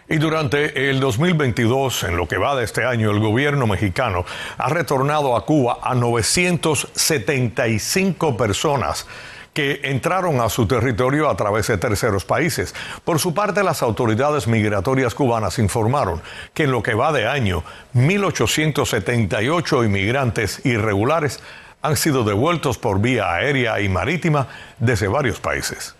Y 0.07 0.17
durante 0.17 0.91
el 0.91 0.99
2022, 0.99 2.03
en 2.03 2.15
lo 2.15 2.27
que 2.27 2.37
va 2.37 2.55
de 2.55 2.63
este 2.63 2.85
año, 2.85 3.09
el 3.09 3.19
gobierno 3.19 3.65
mexicano 3.65 4.23
ha 4.59 4.69
retornado 4.69 5.35
a 5.35 5.45
Cuba 5.45 5.79
a 5.81 5.95
975 5.95 8.37
personas 8.37 9.07
que 9.55 9.79
entraron 9.83 10.41
a 10.41 10.49
su 10.49 10.67
territorio 10.67 11.29
a 11.29 11.37
través 11.37 11.67
de 11.67 11.77
terceros 11.77 12.25
países. 12.25 12.75
Por 13.05 13.19
su 13.19 13.33
parte, 13.33 13.63
las 13.63 13.81
autoridades 13.81 14.47
migratorias 14.47 15.15
cubanas 15.15 15.59
informaron 15.59 16.21
que 16.53 16.63
en 16.63 16.71
lo 16.71 16.83
que 16.83 16.93
va 16.93 17.13
de 17.13 17.25
año, 17.25 17.63
1.878 17.95 19.85
inmigrantes 19.85 20.63
irregulares 20.65 21.39
han 21.81 21.95
sido 21.95 22.25
devueltos 22.25 22.77
por 22.77 22.99
vía 22.99 23.31
aérea 23.31 23.79
y 23.79 23.87
marítima 23.87 24.47
desde 24.77 25.07
varios 25.07 25.39
países. 25.39 25.94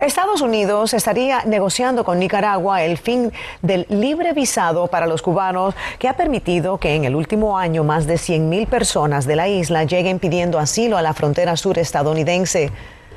Estados 0.00 0.42
Unidos 0.42 0.92
estaría 0.92 1.44
negociando 1.46 2.04
con 2.04 2.18
Nicaragua 2.18 2.82
el 2.82 2.98
fin 2.98 3.32
del 3.62 3.86
libre 3.88 4.34
visado 4.34 4.88
para 4.88 5.06
los 5.06 5.22
cubanos 5.22 5.74
que 5.98 6.06
ha 6.06 6.16
permitido 6.16 6.76
que 6.76 6.94
en 6.94 7.06
el 7.06 7.14
último 7.14 7.56
año 7.56 7.82
más 7.82 8.06
de 8.06 8.16
100.000 8.16 8.66
personas 8.66 9.26
de 9.26 9.36
la 9.36 9.48
isla 9.48 9.84
lleguen 9.84 10.18
pidiendo 10.18 10.58
asilo 10.58 10.98
a 10.98 11.02
la 11.02 11.14
frontera 11.14 11.56
sur 11.56 11.78
estadounidense. 11.78 12.70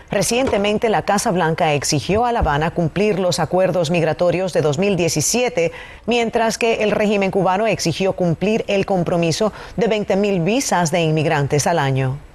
Recientemente 0.09 0.88
la 0.88 1.01
Casa 1.01 1.31
Blanca 1.31 1.74
exigió 1.74 2.25
a 2.25 2.31
La 2.31 2.39
Habana 2.39 2.71
cumplir 2.71 3.19
los 3.19 3.39
acuerdos 3.39 3.91
migratorios 3.91 4.53
de 4.53 4.62
2017, 4.62 5.74
mientras 6.05 6.57
que 6.57 6.81
el 6.81 6.91
régimen 6.91 7.29
cubano 7.29 7.67
exigió 7.67 8.13
cumplir 8.13 8.63
el 8.67 8.86
compromiso 8.86 9.51
de 9.75 9.89
20.000 9.89 10.43
visas 10.45 10.91
de 10.91 11.01
inmigrantes 11.01 11.67
al 11.67 11.77
año. 11.77 12.28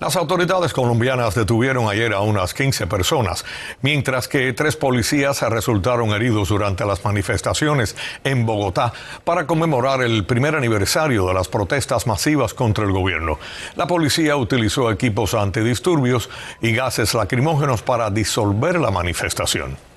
Las 0.00 0.16
autoridades 0.16 0.72
colombianas 0.72 1.34
detuvieron 1.34 1.86
ayer 1.86 2.14
a 2.14 2.20
unas 2.20 2.54
15 2.54 2.86
personas, 2.86 3.44
mientras 3.82 4.28
que 4.28 4.50
tres 4.54 4.74
policías 4.74 5.42
resultaron 5.42 6.08
heridos 6.14 6.48
durante 6.48 6.86
las 6.86 7.04
manifestaciones 7.04 7.94
en 8.24 8.46
Bogotá 8.46 8.94
para 9.24 9.46
conmemorar 9.46 10.00
el 10.00 10.24
primer 10.24 10.56
aniversario 10.56 11.26
de 11.26 11.34
las 11.34 11.48
protestas 11.48 12.06
masivas 12.06 12.54
contra 12.54 12.86
el 12.86 12.92
gobierno. 12.92 13.38
La 13.76 13.86
policía 13.86 14.36
utilizó 14.36 14.90
equipos 14.90 15.34
antidisturbios 15.34 16.30
y 16.62 16.72
gases 16.72 17.12
lacrimógenos 17.12 17.82
para 17.82 18.08
disolver 18.10 18.80
la 18.80 18.90
manifestación. 18.90 19.89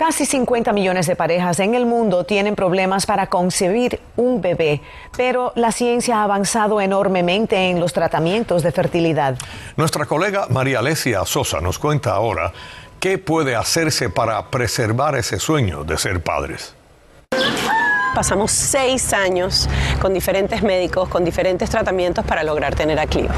Casi 0.00 0.24
50 0.24 0.72
millones 0.72 1.06
de 1.06 1.14
parejas 1.14 1.60
en 1.60 1.74
el 1.74 1.84
mundo 1.84 2.24
tienen 2.24 2.56
problemas 2.56 3.04
para 3.04 3.26
concebir 3.26 4.00
un 4.16 4.40
bebé, 4.40 4.80
pero 5.14 5.52
la 5.56 5.72
ciencia 5.72 6.20
ha 6.20 6.24
avanzado 6.24 6.80
enormemente 6.80 7.68
en 7.68 7.80
los 7.80 7.92
tratamientos 7.92 8.62
de 8.62 8.72
fertilidad. 8.72 9.36
Nuestra 9.76 10.06
colega 10.06 10.46
María 10.48 10.78
Alesia 10.78 11.22
Sosa 11.26 11.60
nos 11.60 11.78
cuenta 11.78 12.12
ahora 12.12 12.50
qué 12.98 13.18
puede 13.18 13.54
hacerse 13.54 14.08
para 14.08 14.46
preservar 14.46 15.16
ese 15.16 15.38
sueño 15.38 15.84
de 15.84 15.98
ser 15.98 16.22
padres. 16.22 16.74
Pasamos 18.14 18.52
seis 18.52 19.12
años 19.12 19.68
con 20.00 20.14
diferentes 20.14 20.62
médicos, 20.62 21.10
con 21.10 21.26
diferentes 21.26 21.68
tratamientos 21.68 22.24
para 22.24 22.42
lograr 22.42 22.74
tener 22.74 22.98
a 22.98 23.06
Clio. 23.06 23.28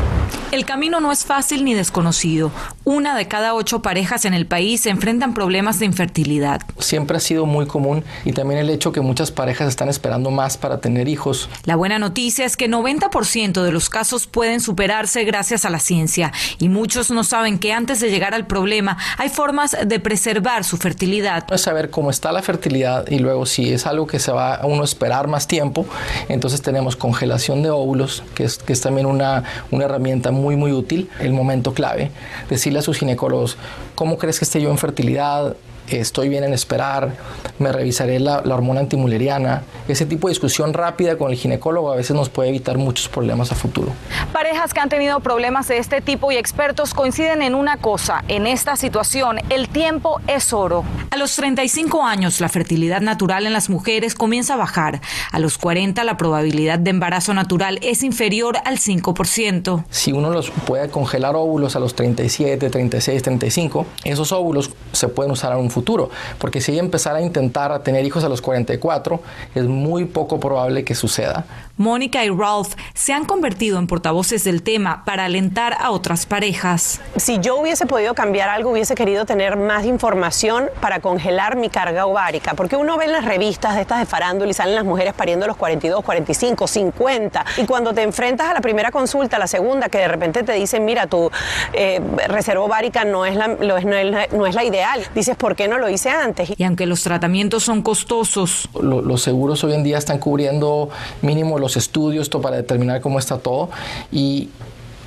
El 0.53 0.67
camino 0.67 1.01
no 1.01 1.11
es 1.13 1.25
fácil 1.25 1.65
ni 1.65 1.73
desconocido. 1.73 2.51
Una 2.85 3.17
de 3.17 3.27
cada 3.27 3.55
ocho 3.55 3.81
parejas 3.81 4.27
en 4.27 4.35
el 4.35 4.45
país 4.45 4.83
se 4.83 4.91
enfrentan 4.91 5.33
problemas 5.33 5.79
de 5.79 5.87
infertilidad. 5.87 6.61
Siempre 6.79 7.17
ha 7.17 7.21
sido 7.21 7.47
muy 7.47 7.65
común 7.65 8.05
y 8.27 8.33
también 8.33 8.61
el 8.61 8.69
hecho 8.69 8.93
que 8.93 9.01
muchas 9.01 9.31
parejas 9.31 9.69
están 9.69 9.89
esperando 9.89 10.31
más 10.31 10.59
para 10.59 10.79
tener 10.79 11.09
hijos. 11.09 11.49
La 11.65 11.75
buena 11.75 11.99
noticia 11.99 12.45
es 12.45 12.59
que 12.59 12.69
90% 12.69 13.63
de 13.63 13.73
los 13.73 13.89
casos 13.89 14.27
pueden 14.27 14.61
superarse 14.61 15.25
gracias 15.25 15.65
a 15.65 15.71
la 15.71 15.79
ciencia 15.79 16.33
y 16.59 16.69
muchos 16.69 17.11
no 17.11 17.25
saben 17.25 17.59
que 17.59 17.73
antes 17.73 18.01
de 18.01 18.11
llegar 18.11 18.35
al 18.35 18.47
problema 18.47 18.99
hay 19.17 19.31
formas 19.31 19.75
de 19.87 20.01
preservar 20.01 20.65
su 20.65 20.77
fertilidad. 20.77 21.51
Es 21.51 21.63
saber 21.63 21.89
cómo 21.89 22.11
está 22.11 22.31
la 22.31 22.43
fertilidad 22.43 23.09
y 23.09 23.21
luego 23.21 23.47
si 23.47 23.73
es 23.73 23.87
algo 23.87 24.07
que 24.07 24.19
se 24.19 24.33
va 24.33 24.57
a 24.57 24.67
uno 24.67 24.85
esperar 24.85 25.29
más 25.29 25.47
tiempo, 25.49 25.87
entonces 26.29 26.61
tenemos 26.61 26.95
congelación 26.95 27.63
de 27.63 27.71
óvulos, 27.71 28.23
que 28.35 28.45
es, 28.45 28.59
que 28.59 28.75
es 28.75 28.83
también 28.83 29.07
una, 29.07 29.45
una 29.71 29.87
herramienta 29.87 30.31
muy, 30.31 30.42
muy 30.57 30.73
útil. 30.73 31.09
El 31.21 31.33
momento 31.33 31.75
clave, 31.75 32.11
decirle 32.51 32.81
a 32.81 32.83
sus 32.83 32.99
ginecólogos, 32.99 33.57
¿cómo 33.95 34.19
crees 34.19 34.39
que 34.39 34.45
esté 34.45 34.61
yo 34.61 34.71
en 34.71 34.79
fertilidad? 34.79 35.57
Estoy 35.89 36.29
bien 36.29 36.45
en 36.45 36.53
esperar, 36.53 37.15
me 37.59 37.73
revisaré 37.73 38.21
la, 38.21 38.39
hormona 38.39 38.81
antimuleriana. 38.81 39.63
Ese 39.89 40.07
tipo 40.07 40.29
de 40.29 40.33
discusión 40.33 40.73
rápida 40.75 41.17
con 41.17 41.31
el 41.31 41.37
ginecólogo 41.37 41.93
a 41.93 41.97
veces 41.97 42.15
nos 42.17 42.29
puede 42.29 42.51
evitar 42.51 42.79
muchos 42.79 43.09
problemas 43.09 43.53
a 43.53 43.55
futuro. 43.55 43.93
Parejas 44.33 44.73
que 44.75 44.81
han 44.81 44.89
tenido 44.89 45.21
problemas 45.21 45.69
de 45.69 45.79
este 45.79 46.01
tipo 46.01 46.33
y 46.33 46.37
expertos 46.37 46.95
coinciden 46.95 47.43
en 47.43 47.55
una 47.55 47.77
cosa, 47.77 48.25
en 48.29 48.47
esta 48.47 48.77
situación 48.77 49.39
el 49.51 49.69
tiempo 49.69 50.21
es 50.27 50.53
oro. 50.53 50.85
A 51.11 51.17
los 51.17 51.37
35 51.37 52.05
años 52.05 52.41
la 52.41 52.49
fertilidad 52.49 53.01
natural 53.01 53.47
en 53.47 53.53
las 53.53 53.69
mujeres 53.69 54.15
comienza 54.15 54.55
a 54.55 54.57
bajar. 54.57 55.01
A 55.31 55.39
los 55.39 55.59
40 55.59 56.05
la 56.05 56.17
probabilidad 56.17 56.79
de 56.79 56.91
embarazo 56.91 57.35
natural 57.35 57.79
es 57.83 58.03
inferior 58.03 58.57
al 58.65 58.79
5%. 58.79 59.85
Si 59.91 60.13
uno 60.13 60.31
los 60.31 60.51
puede 60.51 60.89
congelar 60.89 61.37
óvulos 61.37 61.77
a 61.77 61.81
los 61.81 61.95
37, 61.95 62.71
36, 62.71 63.23
35, 63.23 63.87
esos 64.05 64.33
óvulos 64.33 64.71
se 64.93 65.09
pueden 65.09 65.33
usar 65.33 65.53
a 65.53 65.59
un 65.59 65.71
futuro, 65.73 66.11
porque 66.39 66.61
si 66.61 66.73
ella 66.73 66.81
empezara 66.81 67.19
a 67.19 67.23
intentar 67.23 67.73
a 67.73 67.83
tener 67.83 68.05
hijos 68.05 68.23
a 68.23 68.29
los 68.29 68.41
44, 68.41 69.21
es 69.55 69.65
muy 69.65 70.05
poco 70.05 70.39
probable 70.39 70.85
que 70.85 70.95
suceda. 70.95 71.45
Mónica 71.77 72.25
y 72.25 72.29
Ralph 72.29 72.75
se 72.95 73.13
han 73.13 73.25
convertido 73.25 73.79
en 73.79 73.87
portavoces 73.87 74.45
del 74.45 74.63
tema 74.63 75.05
para 75.05 75.25
alentar 75.25 75.75
a 75.81 75.91
otras 75.91 76.27
parejas. 76.27 77.01
Si 77.17 77.41
yo 77.41 77.57
hubiese 77.57 77.87
podido 77.87 78.15
cambiar 78.15 78.51
algo, 78.51 78.71
hubiese 78.71 78.95
querido 78.95 79.25
tener 79.25 79.57
más 79.57 79.85
información 79.85 80.69
para 80.81 81.01
congelar 81.01 81.57
mi 81.57 81.71
carga 81.71 82.07
ovárica, 82.07 82.55
porque 82.55 82.77
uno 82.77 82.99
ve 82.99 83.07
en 83.07 83.13
las 83.13 83.25
revistas 83.25 83.75
de 83.75 83.81
estas 83.81 84.01
de 84.01 84.07
farándula 84.07 84.51
y 84.51 84.55
salen 84.55 84.75
las 84.75 84.85
mujeres 84.85 85.15
pariendo 85.15 85.45
a 85.45 85.49
los 85.49 85.57
42, 85.57 86.05
45, 86.05 86.67
50, 86.67 87.45
y 87.57 87.67
cuando 87.67 87.93
te 87.95 88.03
enfrentas 88.03 88.49
a 88.49 88.55
la 88.55 88.61
primera 88.61 88.91
consulta, 88.91 89.37
a 89.37 89.41
la 89.41 89.47
segunda, 89.47 89.89
que 89.89 89.99
de 89.99 90.09
repente 90.09 90.43
te 90.43 90.53
dicen, 90.53 90.85
mira, 90.85 91.07
tu 91.07 91.31
eh, 91.73 92.01
reserva 92.29 92.63
ovárica 92.63 93.05
no 93.05 93.25
es, 93.25 93.35
la, 93.35 93.49
no, 93.49 93.77
es 93.77 93.85
la, 93.85 94.27
no 94.29 94.47
es 94.47 94.55
la 94.55 94.65
ideal, 94.65 95.03
dices, 95.15 95.37
¿por 95.37 95.57
qué 95.57 95.62
no 95.69 95.79
lo 95.79 95.89
hice 95.89 96.11
antes? 96.11 96.53
Y 96.57 96.65
aunque 96.65 96.87
los 96.87 97.03
tratamientos 97.03 97.63
son 97.63 97.83
costosos, 97.83 98.69
los 98.81 99.23
seguros 99.23 99.63
hoy 99.65 99.75
en 99.75 99.83
día 99.83 99.99
están 99.99 100.19
cubriendo 100.19 100.91
mínimo 101.23 101.59
los 101.59 101.77
estudios 101.77 102.29
para 102.29 102.57
determinar 102.57 103.01
cómo 103.01 103.19
está 103.19 103.39
todo 103.39 103.71
y 104.11 104.49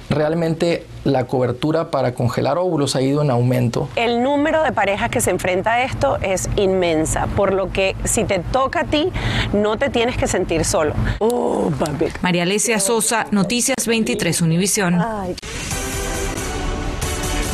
realmente 0.10 0.86
la 1.04 1.26
cobertura 1.26 1.92
para 1.92 2.14
congelar 2.14 2.58
óvulos 2.58 2.96
ha 2.96 3.02
ido 3.02 3.22
en 3.22 3.32
aumento. 3.32 3.90
El 3.96 4.24
número 4.24 4.64
de 4.64 4.72
parejas 4.72 5.10
que 5.10 5.22
se 5.22 5.32
enfrenta 5.32 5.74
a 5.74 5.84
esto 5.84 6.18
es 6.22 6.50
inmensa, 6.56 7.28
por 7.36 7.54
lo 7.54 7.72
que 7.72 7.96
si 8.04 8.24
te 8.24 8.40
toca 8.40 8.82
a 8.82 8.84
ti, 8.86 9.12
no 9.54 9.78
te 9.78 9.90
tienes 9.90 10.18
que 10.18 10.28
sentir 10.28 10.66
solo. 10.66 10.94
Oh, 11.20 11.72
María 12.22 12.44
Alesia 12.44 12.80
Sosa, 12.80 13.28
Noticias 13.32 13.88
23 13.88 14.42
Univisión. 14.42 15.00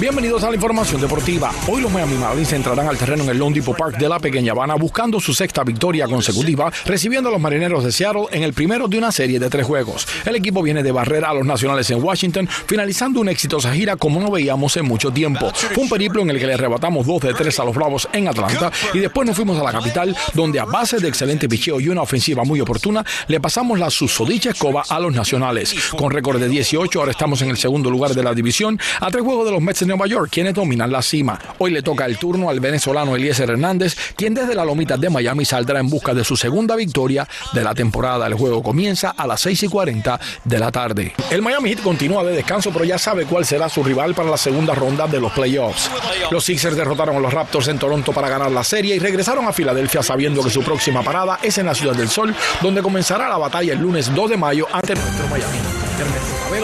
Bienvenidos 0.02 0.44
a 0.44 0.50
la 0.50 0.56
información 0.56 1.00
deportiva. 1.00 1.52
Hoy 1.68 1.80
los 1.80 1.92
Miami 1.92 2.16
Marlins 2.16 2.52
entrarán 2.54 2.88
al 2.88 2.98
terreno 2.98 3.22
en 3.22 3.30
el 3.30 3.38
Lone 3.38 3.54
Depot 3.54 3.78
Park 3.78 4.00
de 4.00 4.10
la 4.10 4.18
Pequeña 4.18 4.52
Habana 4.52 4.74
buscando 4.74 5.20
su 5.20 5.32
sexta 5.32 5.64
victoria 5.64 6.08
consecutiva, 6.08 6.74
recibiendo 6.86 7.30
a 7.30 7.32
los 7.32 7.40
marineros 7.40 7.84
de 7.84 7.92
Seattle 7.92 8.26
en 8.32 8.42
el 8.42 8.54
primero 8.54 8.88
de 8.88 8.98
una 8.98 9.12
serie 9.12 9.40
de 9.40 9.48
tres 9.48 9.64
juegos. 9.64 10.08
El 10.26 10.36
equipo 10.36 10.64
viene 10.64 10.82
de 10.82 10.92
barrera 10.92 11.30
a 11.30 11.36
los 11.36 11.46
nacionales 11.46 11.88
en 11.92 12.04
Washington, 12.04 12.50
finalizando 12.66 13.20
una 13.20 13.30
exitosa 13.30 13.72
gira 13.76 13.96
como 13.96 14.20
no 14.20 14.32
veíamos 14.32 14.76
en 14.76 14.86
mucho 14.86 15.12
tiempo. 15.12 15.52
Fue 15.54 15.84
un 15.84 15.90
periplo 15.90 16.24
en 16.24 16.32
el 16.32 16.40
que 16.40 16.48
le 16.48 16.56
arrebatamos 16.56 17.06
dos 17.06 17.22
de 17.22 17.36
tres 17.36 17.60
a 17.60 17.66
los 17.66 17.76
Bravos 17.76 18.10
en 18.12 18.28
Atlanta 18.28 18.72
y 18.96 18.98
después 18.98 19.28
nos 19.28 19.36
fuimos 19.36 19.60
a 19.60 19.64
la 19.64 19.72
capital, 19.72 20.18
donde 20.34 20.60
a 20.60 20.66
base 20.66 20.98
de 20.98 21.10
excelente 21.10 21.48
picheo 21.48 21.80
y 21.80 21.90
una 21.90 22.02
ofensiva 22.02 22.44
muy 22.44 22.60
oportuna, 22.60 23.06
le 23.28 23.40
pasamos 23.40 23.78
la 23.78 23.92
susodicha 23.92 24.50
escoba 24.50 24.82
a 24.90 25.00
los 25.00 25.14
nacionales. 25.14 25.76
Con 25.96 26.10
récord 26.10 26.40
de 26.40 26.50
18, 26.50 27.00
ahora 27.00 27.12
estamos 27.12 27.44
en 27.44 27.52
el 27.52 27.58
segundo 27.58 27.92
lugar 27.92 28.16
de 28.16 28.24
la 28.24 28.34
división, 28.34 28.80
a 29.00 29.12
tres 29.12 29.24
juegos 29.24 29.46
de 29.46 29.52
los 29.52 29.62
Mets 29.62 29.91
Nueva 29.92 30.08
York, 30.08 30.30
quienes 30.32 30.54
dominan 30.54 30.90
la 30.90 31.02
cima. 31.02 31.38
Hoy 31.58 31.72
le 31.72 31.82
toca 31.82 32.06
el 32.06 32.18
turno 32.18 32.50
al 32.50 32.62
venezolano 32.62 33.16
Eliezer 33.16 33.50
Hernández, 33.50 33.98
quien 34.16 34.34
desde 34.34 34.56
la 34.56 34.64
lomita 34.64 34.96
de 34.96 35.10
Miami 35.10 35.44
saldrá 35.44 35.80
en 35.80 35.90
busca 35.90 36.14
de 36.14 36.24
su 36.24 36.38
segunda 36.38 36.78
victoria 36.78 37.28
de 37.52 37.64
la 37.64 37.76
temporada. 37.76 38.26
El 38.28 38.36
juego 38.36 38.64
comienza 38.64 39.10
a 39.10 39.28
las 39.28 39.42
6 39.42 39.64
y 39.64 39.68
40 39.68 40.20
de 40.46 40.60
la 40.60 40.72
tarde. 40.72 41.14
El 41.30 41.42
Miami 41.42 41.72
Heat 41.72 41.82
continúa 41.82 42.24
de 42.24 42.34
descanso, 42.34 42.72
pero 42.72 42.86
ya 42.86 42.98
sabe 42.98 43.26
cuál 43.26 43.46
será 43.46 43.68
su 43.68 43.84
rival 43.84 44.16
para 44.16 44.30
la 44.30 44.38
segunda 44.38 44.74
ronda 44.74 45.08
de 45.08 45.20
los 45.20 45.34
playoffs. 45.34 45.92
Los 46.32 46.46
Sixers 46.46 46.78
derrotaron 46.78 47.18
a 47.18 47.20
los 47.20 47.34
Raptors 47.34 47.68
en 47.68 47.78
Toronto 47.78 48.14
para 48.14 48.30
ganar 48.30 48.52
la 48.52 48.64
serie 48.64 48.96
y 48.96 49.00
regresaron 49.00 49.46
a 49.46 49.52
Filadelfia 49.52 50.02
sabiendo 50.02 50.42
que 50.42 50.50
su 50.50 50.64
próxima 50.64 51.04
parada 51.04 51.40
es 51.44 51.58
en 51.58 51.66
la 51.66 51.76
Ciudad 51.76 51.96
del 51.96 52.08
Sol, 52.08 52.34
donde 52.62 52.82
comenzará 52.82 53.28
la 53.28 53.38
batalla 53.38 53.74
el 53.74 53.80
lunes 53.80 54.14
2 54.14 54.30
de 54.30 54.38
mayo 54.38 54.68
ante 54.72 54.96
nuestro 54.96 55.28
Miami. 55.28 55.58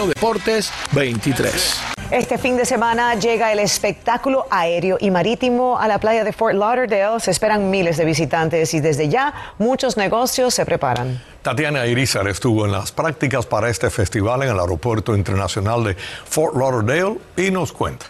Deportes 0.06 0.70
23. 0.92 1.97
Este 2.10 2.38
fin 2.38 2.56
de 2.56 2.64
semana 2.64 3.16
llega 3.16 3.52
el 3.52 3.58
espectáculo 3.58 4.46
aéreo 4.50 4.96
y 4.98 5.10
marítimo 5.10 5.78
a 5.78 5.86
la 5.88 5.98
playa 5.98 6.24
de 6.24 6.32
Fort 6.32 6.54
Lauderdale. 6.54 7.20
Se 7.20 7.30
esperan 7.30 7.68
miles 7.68 7.98
de 7.98 8.06
visitantes 8.06 8.72
y 8.72 8.80
desde 8.80 9.10
ya 9.10 9.34
muchos 9.58 9.98
negocios 9.98 10.54
se 10.54 10.64
preparan. 10.64 11.22
Tatiana 11.42 11.84
Irizar 11.86 12.26
estuvo 12.26 12.64
en 12.64 12.72
las 12.72 12.92
prácticas 12.92 13.44
para 13.44 13.68
este 13.68 13.90
festival 13.90 14.42
en 14.42 14.48
el 14.48 14.58
Aeropuerto 14.58 15.14
Internacional 15.14 15.84
de 15.84 15.96
Fort 15.96 16.56
Lauderdale 16.56 17.18
y 17.36 17.50
nos 17.50 17.72
cuenta. 17.74 18.06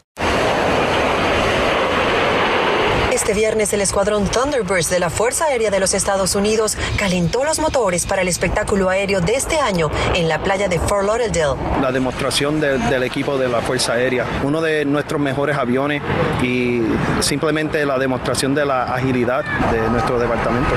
Este 3.19 3.35
viernes 3.35 3.73
el 3.73 3.81
escuadrón 3.81 4.29
Thunderbirds 4.29 4.91
de 4.91 5.01
la 5.01 5.11
Fuerza 5.11 5.47
Aérea 5.47 5.73
de 5.73 5.81
los 5.81 5.93
Estados 5.93 6.37
Unidos 6.37 6.79
calentó 6.97 7.43
los 7.43 7.59
motores 7.59 8.07
para 8.07 8.23
el 8.23 8.29
espectáculo 8.29 8.89
aéreo 8.89 9.21
de 9.21 9.35
este 9.35 9.59
año 9.59 9.91
en 10.15 10.29
la 10.29 10.41
playa 10.41 10.69
de 10.69 10.79
Fort 10.79 11.05
Lauderdale. 11.05 11.61
La 11.83 11.91
demostración 11.91 12.61
del 12.61 13.03
equipo 13.03 13.37
de 13.37 13.49
la 13.49 13.61
Fuerza 13.61 13.95
Aérea, 13.95 14.25
uno 14.45 14.61
de 14.61 14.85
nuestros 14.85 15.21
mejores 15.21 15.59
aviones 15.59 16.01
y 16.45 16.81
simplemente 17.19 17.85
la 17.85 17.99
demostración 17.99 18.55
de 18.55 18.65
la 18.65 18.85
agilidad 18.85 19.45
de 19.73 19.81
nuestro 19.91 20.21
departamento. 20.21 20.71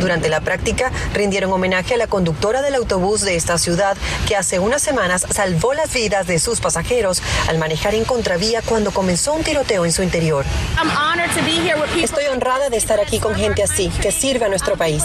Durante 0.00 0.28
la 0.28 0.40
práctica 0.40 0.92
rindieron 1.14 1.52
homenaje 1.52 1.94
a 1.94 1.96
la 1.96 2.06
conductora 2.06 2.62
del 2.62 2.74
autobús 2.74 3.22
de 3.22 3.36
esta 3.36 3.58
ciudad 3.58 3.96
que 4.26 4.36
hace 4.36 4.58
unas 4.58 4.82
semanas 4.82 5.26
salvó 5.30 5.74
las 5.74 5.92
vidas 5.92 6.26
de 6.26 6.38
sus 6.38 6.60
pasajeros 6.60 7.22
al 7.48 7.58
manejar 7.58 7.94
en 7.94 8.04
contravía 8.04 8.62
cuando 8.62 8.90
comenzó 8.90 9.34
un 9.34 9.42
tiroteo 9.42 9.84
en 9.84 9.92
su 9.92 10.02
interior. 10.02 10.44
Estoy 12.02 12.26
honrada 12.26 12.68
de 12.70 12.76
estar 12.76 13.00
aquí 13.00 13.18
con 13.18 13.34
gente 13.34 13.62
así, 13.62 13.88
que 14.00 14.12
sirve 14.12 14.44
a 14.44 14.48
nuestro 14.48 14.76
país. 14.76 15.04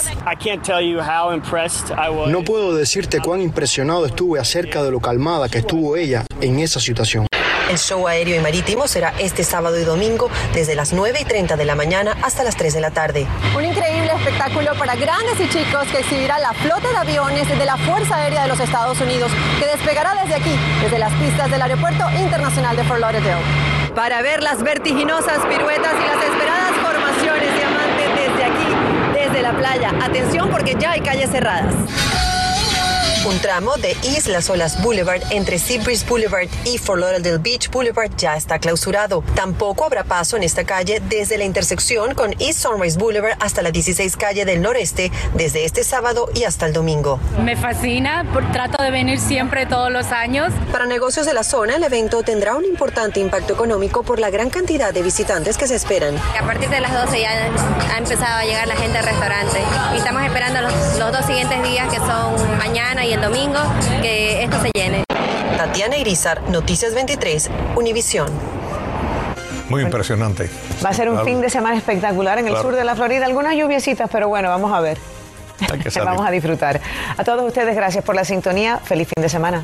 No 2.27 2.43
puedo 2.43 2.75
decirte 2.75 3.19
cuán 3.19 3.41
impresionado 3.41 4.05
estuve 4.05 4.39
acerca 4.39 4.83
de 4.83 4.91
lo 4.91 4.99
calmada 4.99 5.49
que 5.49 5.59
estuvo 5.59 5.97
ella 5.97 6.25
en 6.41 6.59
esa 6.59 6.79
situación. 6.79 7.27
El 7.69 7.79
show 7.79 8.07
aéreo 8.07 8.35
y 8.35 8.39
marítimo 8.39 8.87
será 8.87 9.13
este 9.17 9.43
sábado 9.43 9.79
y 9.79 9.83
domingo 9.83 10.29
desde 10.53 10.75
las 10.75 10.93
9 10.93 11.19
y 11.21 11.25
30 11.25 11.55
de 11.55 11.65
la 11.65 11.75
mañana 11.75 12.15
hasta 12.21 12.43
las 12.43 12.55
3 12.55 12.73
de 12.73 12.81
la 12.81 12.91
tarde. 12.91 13.25
Un 13.57 13.65
increíble 13.65 13.92
espectáculo 14.23 14.73
para 14.75 14.95
grandes 14.95 15.37
y 15.37 15.49
chicos 15.49 15.85
que 15.91 15.99
exhibirá 15.99 16.39
la 16.39 16.53
flota 16.53 16.89
de 16.91 16.97
aviones 16.97 17.45
de 17.49 17.65
la 17.65 17.75
Fuerza 17.75 18.15
Aérea 18.15 18.43
de 18.43 18.47
los 18.47 18.59
Estados 18.61 19.01
Unidos 19.01 19.29
que 19.59 19.65
despegará 19.65 20.15
desde 20.15 20.35
aquí, 20.35 20.57
desde 20.81 20.97
las 20.97 21.11
pistas 21.15 21.51
del 21.51 21.61
Aeropuerto 21.61 22.09
Internacional 22.17 22.73
de 22.77 22.85
Fort 22.85 23.01
Lauderdale. 23.01 23.43
Para 23.93 24.21
ver 24.21 24.41
las 24.41 24.63
vertiginosas 24.63 25.45
piruetas 25.45 25.93
y 25.93 26.07
las 26.07 26.23
esperadas 26.23 26.71
formaciones 26.81 27.53
diamantes 27.53 28.07
desde 28.15 28.43
aquí, 28.45 29.13
desde 29.13 29.41
la 29.41 29.51
playa. 29.51 29.91
Atención 30.01 30.49
porque 30.49 30.75
ya 30.79 30.91
hay 30.91 31.01
calles 31.01 31.29
cerradas. 31.29 31.73
Un 33.25 33.39
tramo 33.39 33.77
de 33.77 33.95
Islas 34.03 34.49
Olas 34.49 34.81
Boulevard 34.81 35.21
entre 35.29 35.57
Seabreeze 35.57 36.05
Boulevard 36.05 36.49
y 36.65 36.77
Fort 36.77 36.99
Lauderdale 36.99 37.37
Beach 37.37 37.71
Boulevard 37.71 38.11
ya 38.17 38.35
está 38.35 38.59
clausurado. 38.59 39.23
Tampoco 39.33 39.85
habrá 39.85 40.03
paso 40.03 40.35
en 40.35 40.43
esta 40.43 40.65
calle 40.65 41.01
desde 41.07 41.37
la 41.37 41.45
intersección 41.45 42.15
con 42.15 42.33
East 42.39 42.59
Sunrise 42.59 42.97
Boulevard 42.99 43.37
hasta 43.39 43.61
la 43.61 43.71
16 43.71 44.17
calle 44.17 44.43
del 44.43 44.61
noreste 44.61 45.09
desde 45.35 45.63
este 45.63 45.85
sábado 45.85 46.29
y 46.35 46.43
hasta 46.43 46.65
el 46.65 46.73
domingo. 46.73 47.17
Me 47.39 47.55
fascina, 47.55 48.25
trato 48.51 48.83
de 48.83 48.91
venir 48.91 49.21
siempre 49.21 49.65
todos 49.67 49.89
los 49.89 50.07
años. 50.07 50.51
Para 50.73 50.85
negocios 50.85 51.25
de 51.25 51.33
la 51.33 51.43
zona, 51.43 51.77
el 51.77 51.83
evento 51.83 52.23
tendrá 52.23 52.57
un 52.57 52.65
importante 52.65 53.21
impacto 53.21 53.53
económico 53.53 54.03
por 54.03 54.19
la 54.19 54.31
gran 54.31 54.49
cantidad 54.49 54.93
de 54.93 55.01
visitantes 55.01 55.57
que 55.57 55.67
se 55.67 55.75
esperan. 55.75 56.17
A 56.37 56.45
partir 56.45 56.67
de 56.69 56.81
las 56.81 56.93
12 56.93 57.21
ya 57.21 57.31
ha 57.89 57.97
empezado 57.97 58.39
a 58.39 58.43
llegar 58.43 58.67
la 58.67 58.75
gente 58.75 58.97
al 58.97 59.05
restaurante 59.05 59.59
y 59.93 59.97
estamos 59.97 60.23
esperando 60.23 60.59
los, 60.59 60.73
los 60.99 61.11
dos 61.13 61.25
siguientes 61.25 61.63
días 61.63 61.87
que 61.89 61.99
son 61.99 62.57
mañana 62.57 63.05
y 63.05 63.12
el 63.13 63.21
domingo 63.21 63.59
que 64.01 64.43
esto 64.43 64.59
se 64.61 64.71
llene. 64.73 65.03
Tatiana 65.57 65.97
Irizar, 65.97 66.41
Noticias 66.49 66.93
23, 66.95 67.49
Univisión. 67.75 68.27
Muy 69.69 69.83
impresionante. 69.83 70.49
Va 70.83 70.89
a 70.89 70.93
ser 70.93 71.09
un 71.09 71.23
fin 71.23 71.39
de 71.41 71.49
semana 71.49 71.77
espectacular 71.77 72.37
en 72.39 72.45
el 72.47 72.53
Claro. 72.53 72.69
sur 72.69 72.75
de 72.75 72.83
la 72.83 72.95
Florida. 72.95 73.25
Algunas 73.25 73.55
lluviecitas, 73.55 74.09
pero 74.11 74.27
bueno, 74.29 74.49
vamos 74.49 74.73
a 74.73 74.79
ver. 74.81 74.97
Hay 75.71 75.79
que 75.79 75.91
salir. 75.91 76.09
vamos 76.09 76.25
a 76.27 76.31
disfrutar. 76.31 76.81
A 77.15 77.23
todos 77.23 77.43
ustedes, 77.45 77.75
gracias 77.75 78.03
por 78.03 78.15
la 78.15 78.25
sintonía. 78.25 78.79
Feliz 78.83 79.07
fin 79.15 79.21
de 79.21 79.29
semana. 79.29 79.63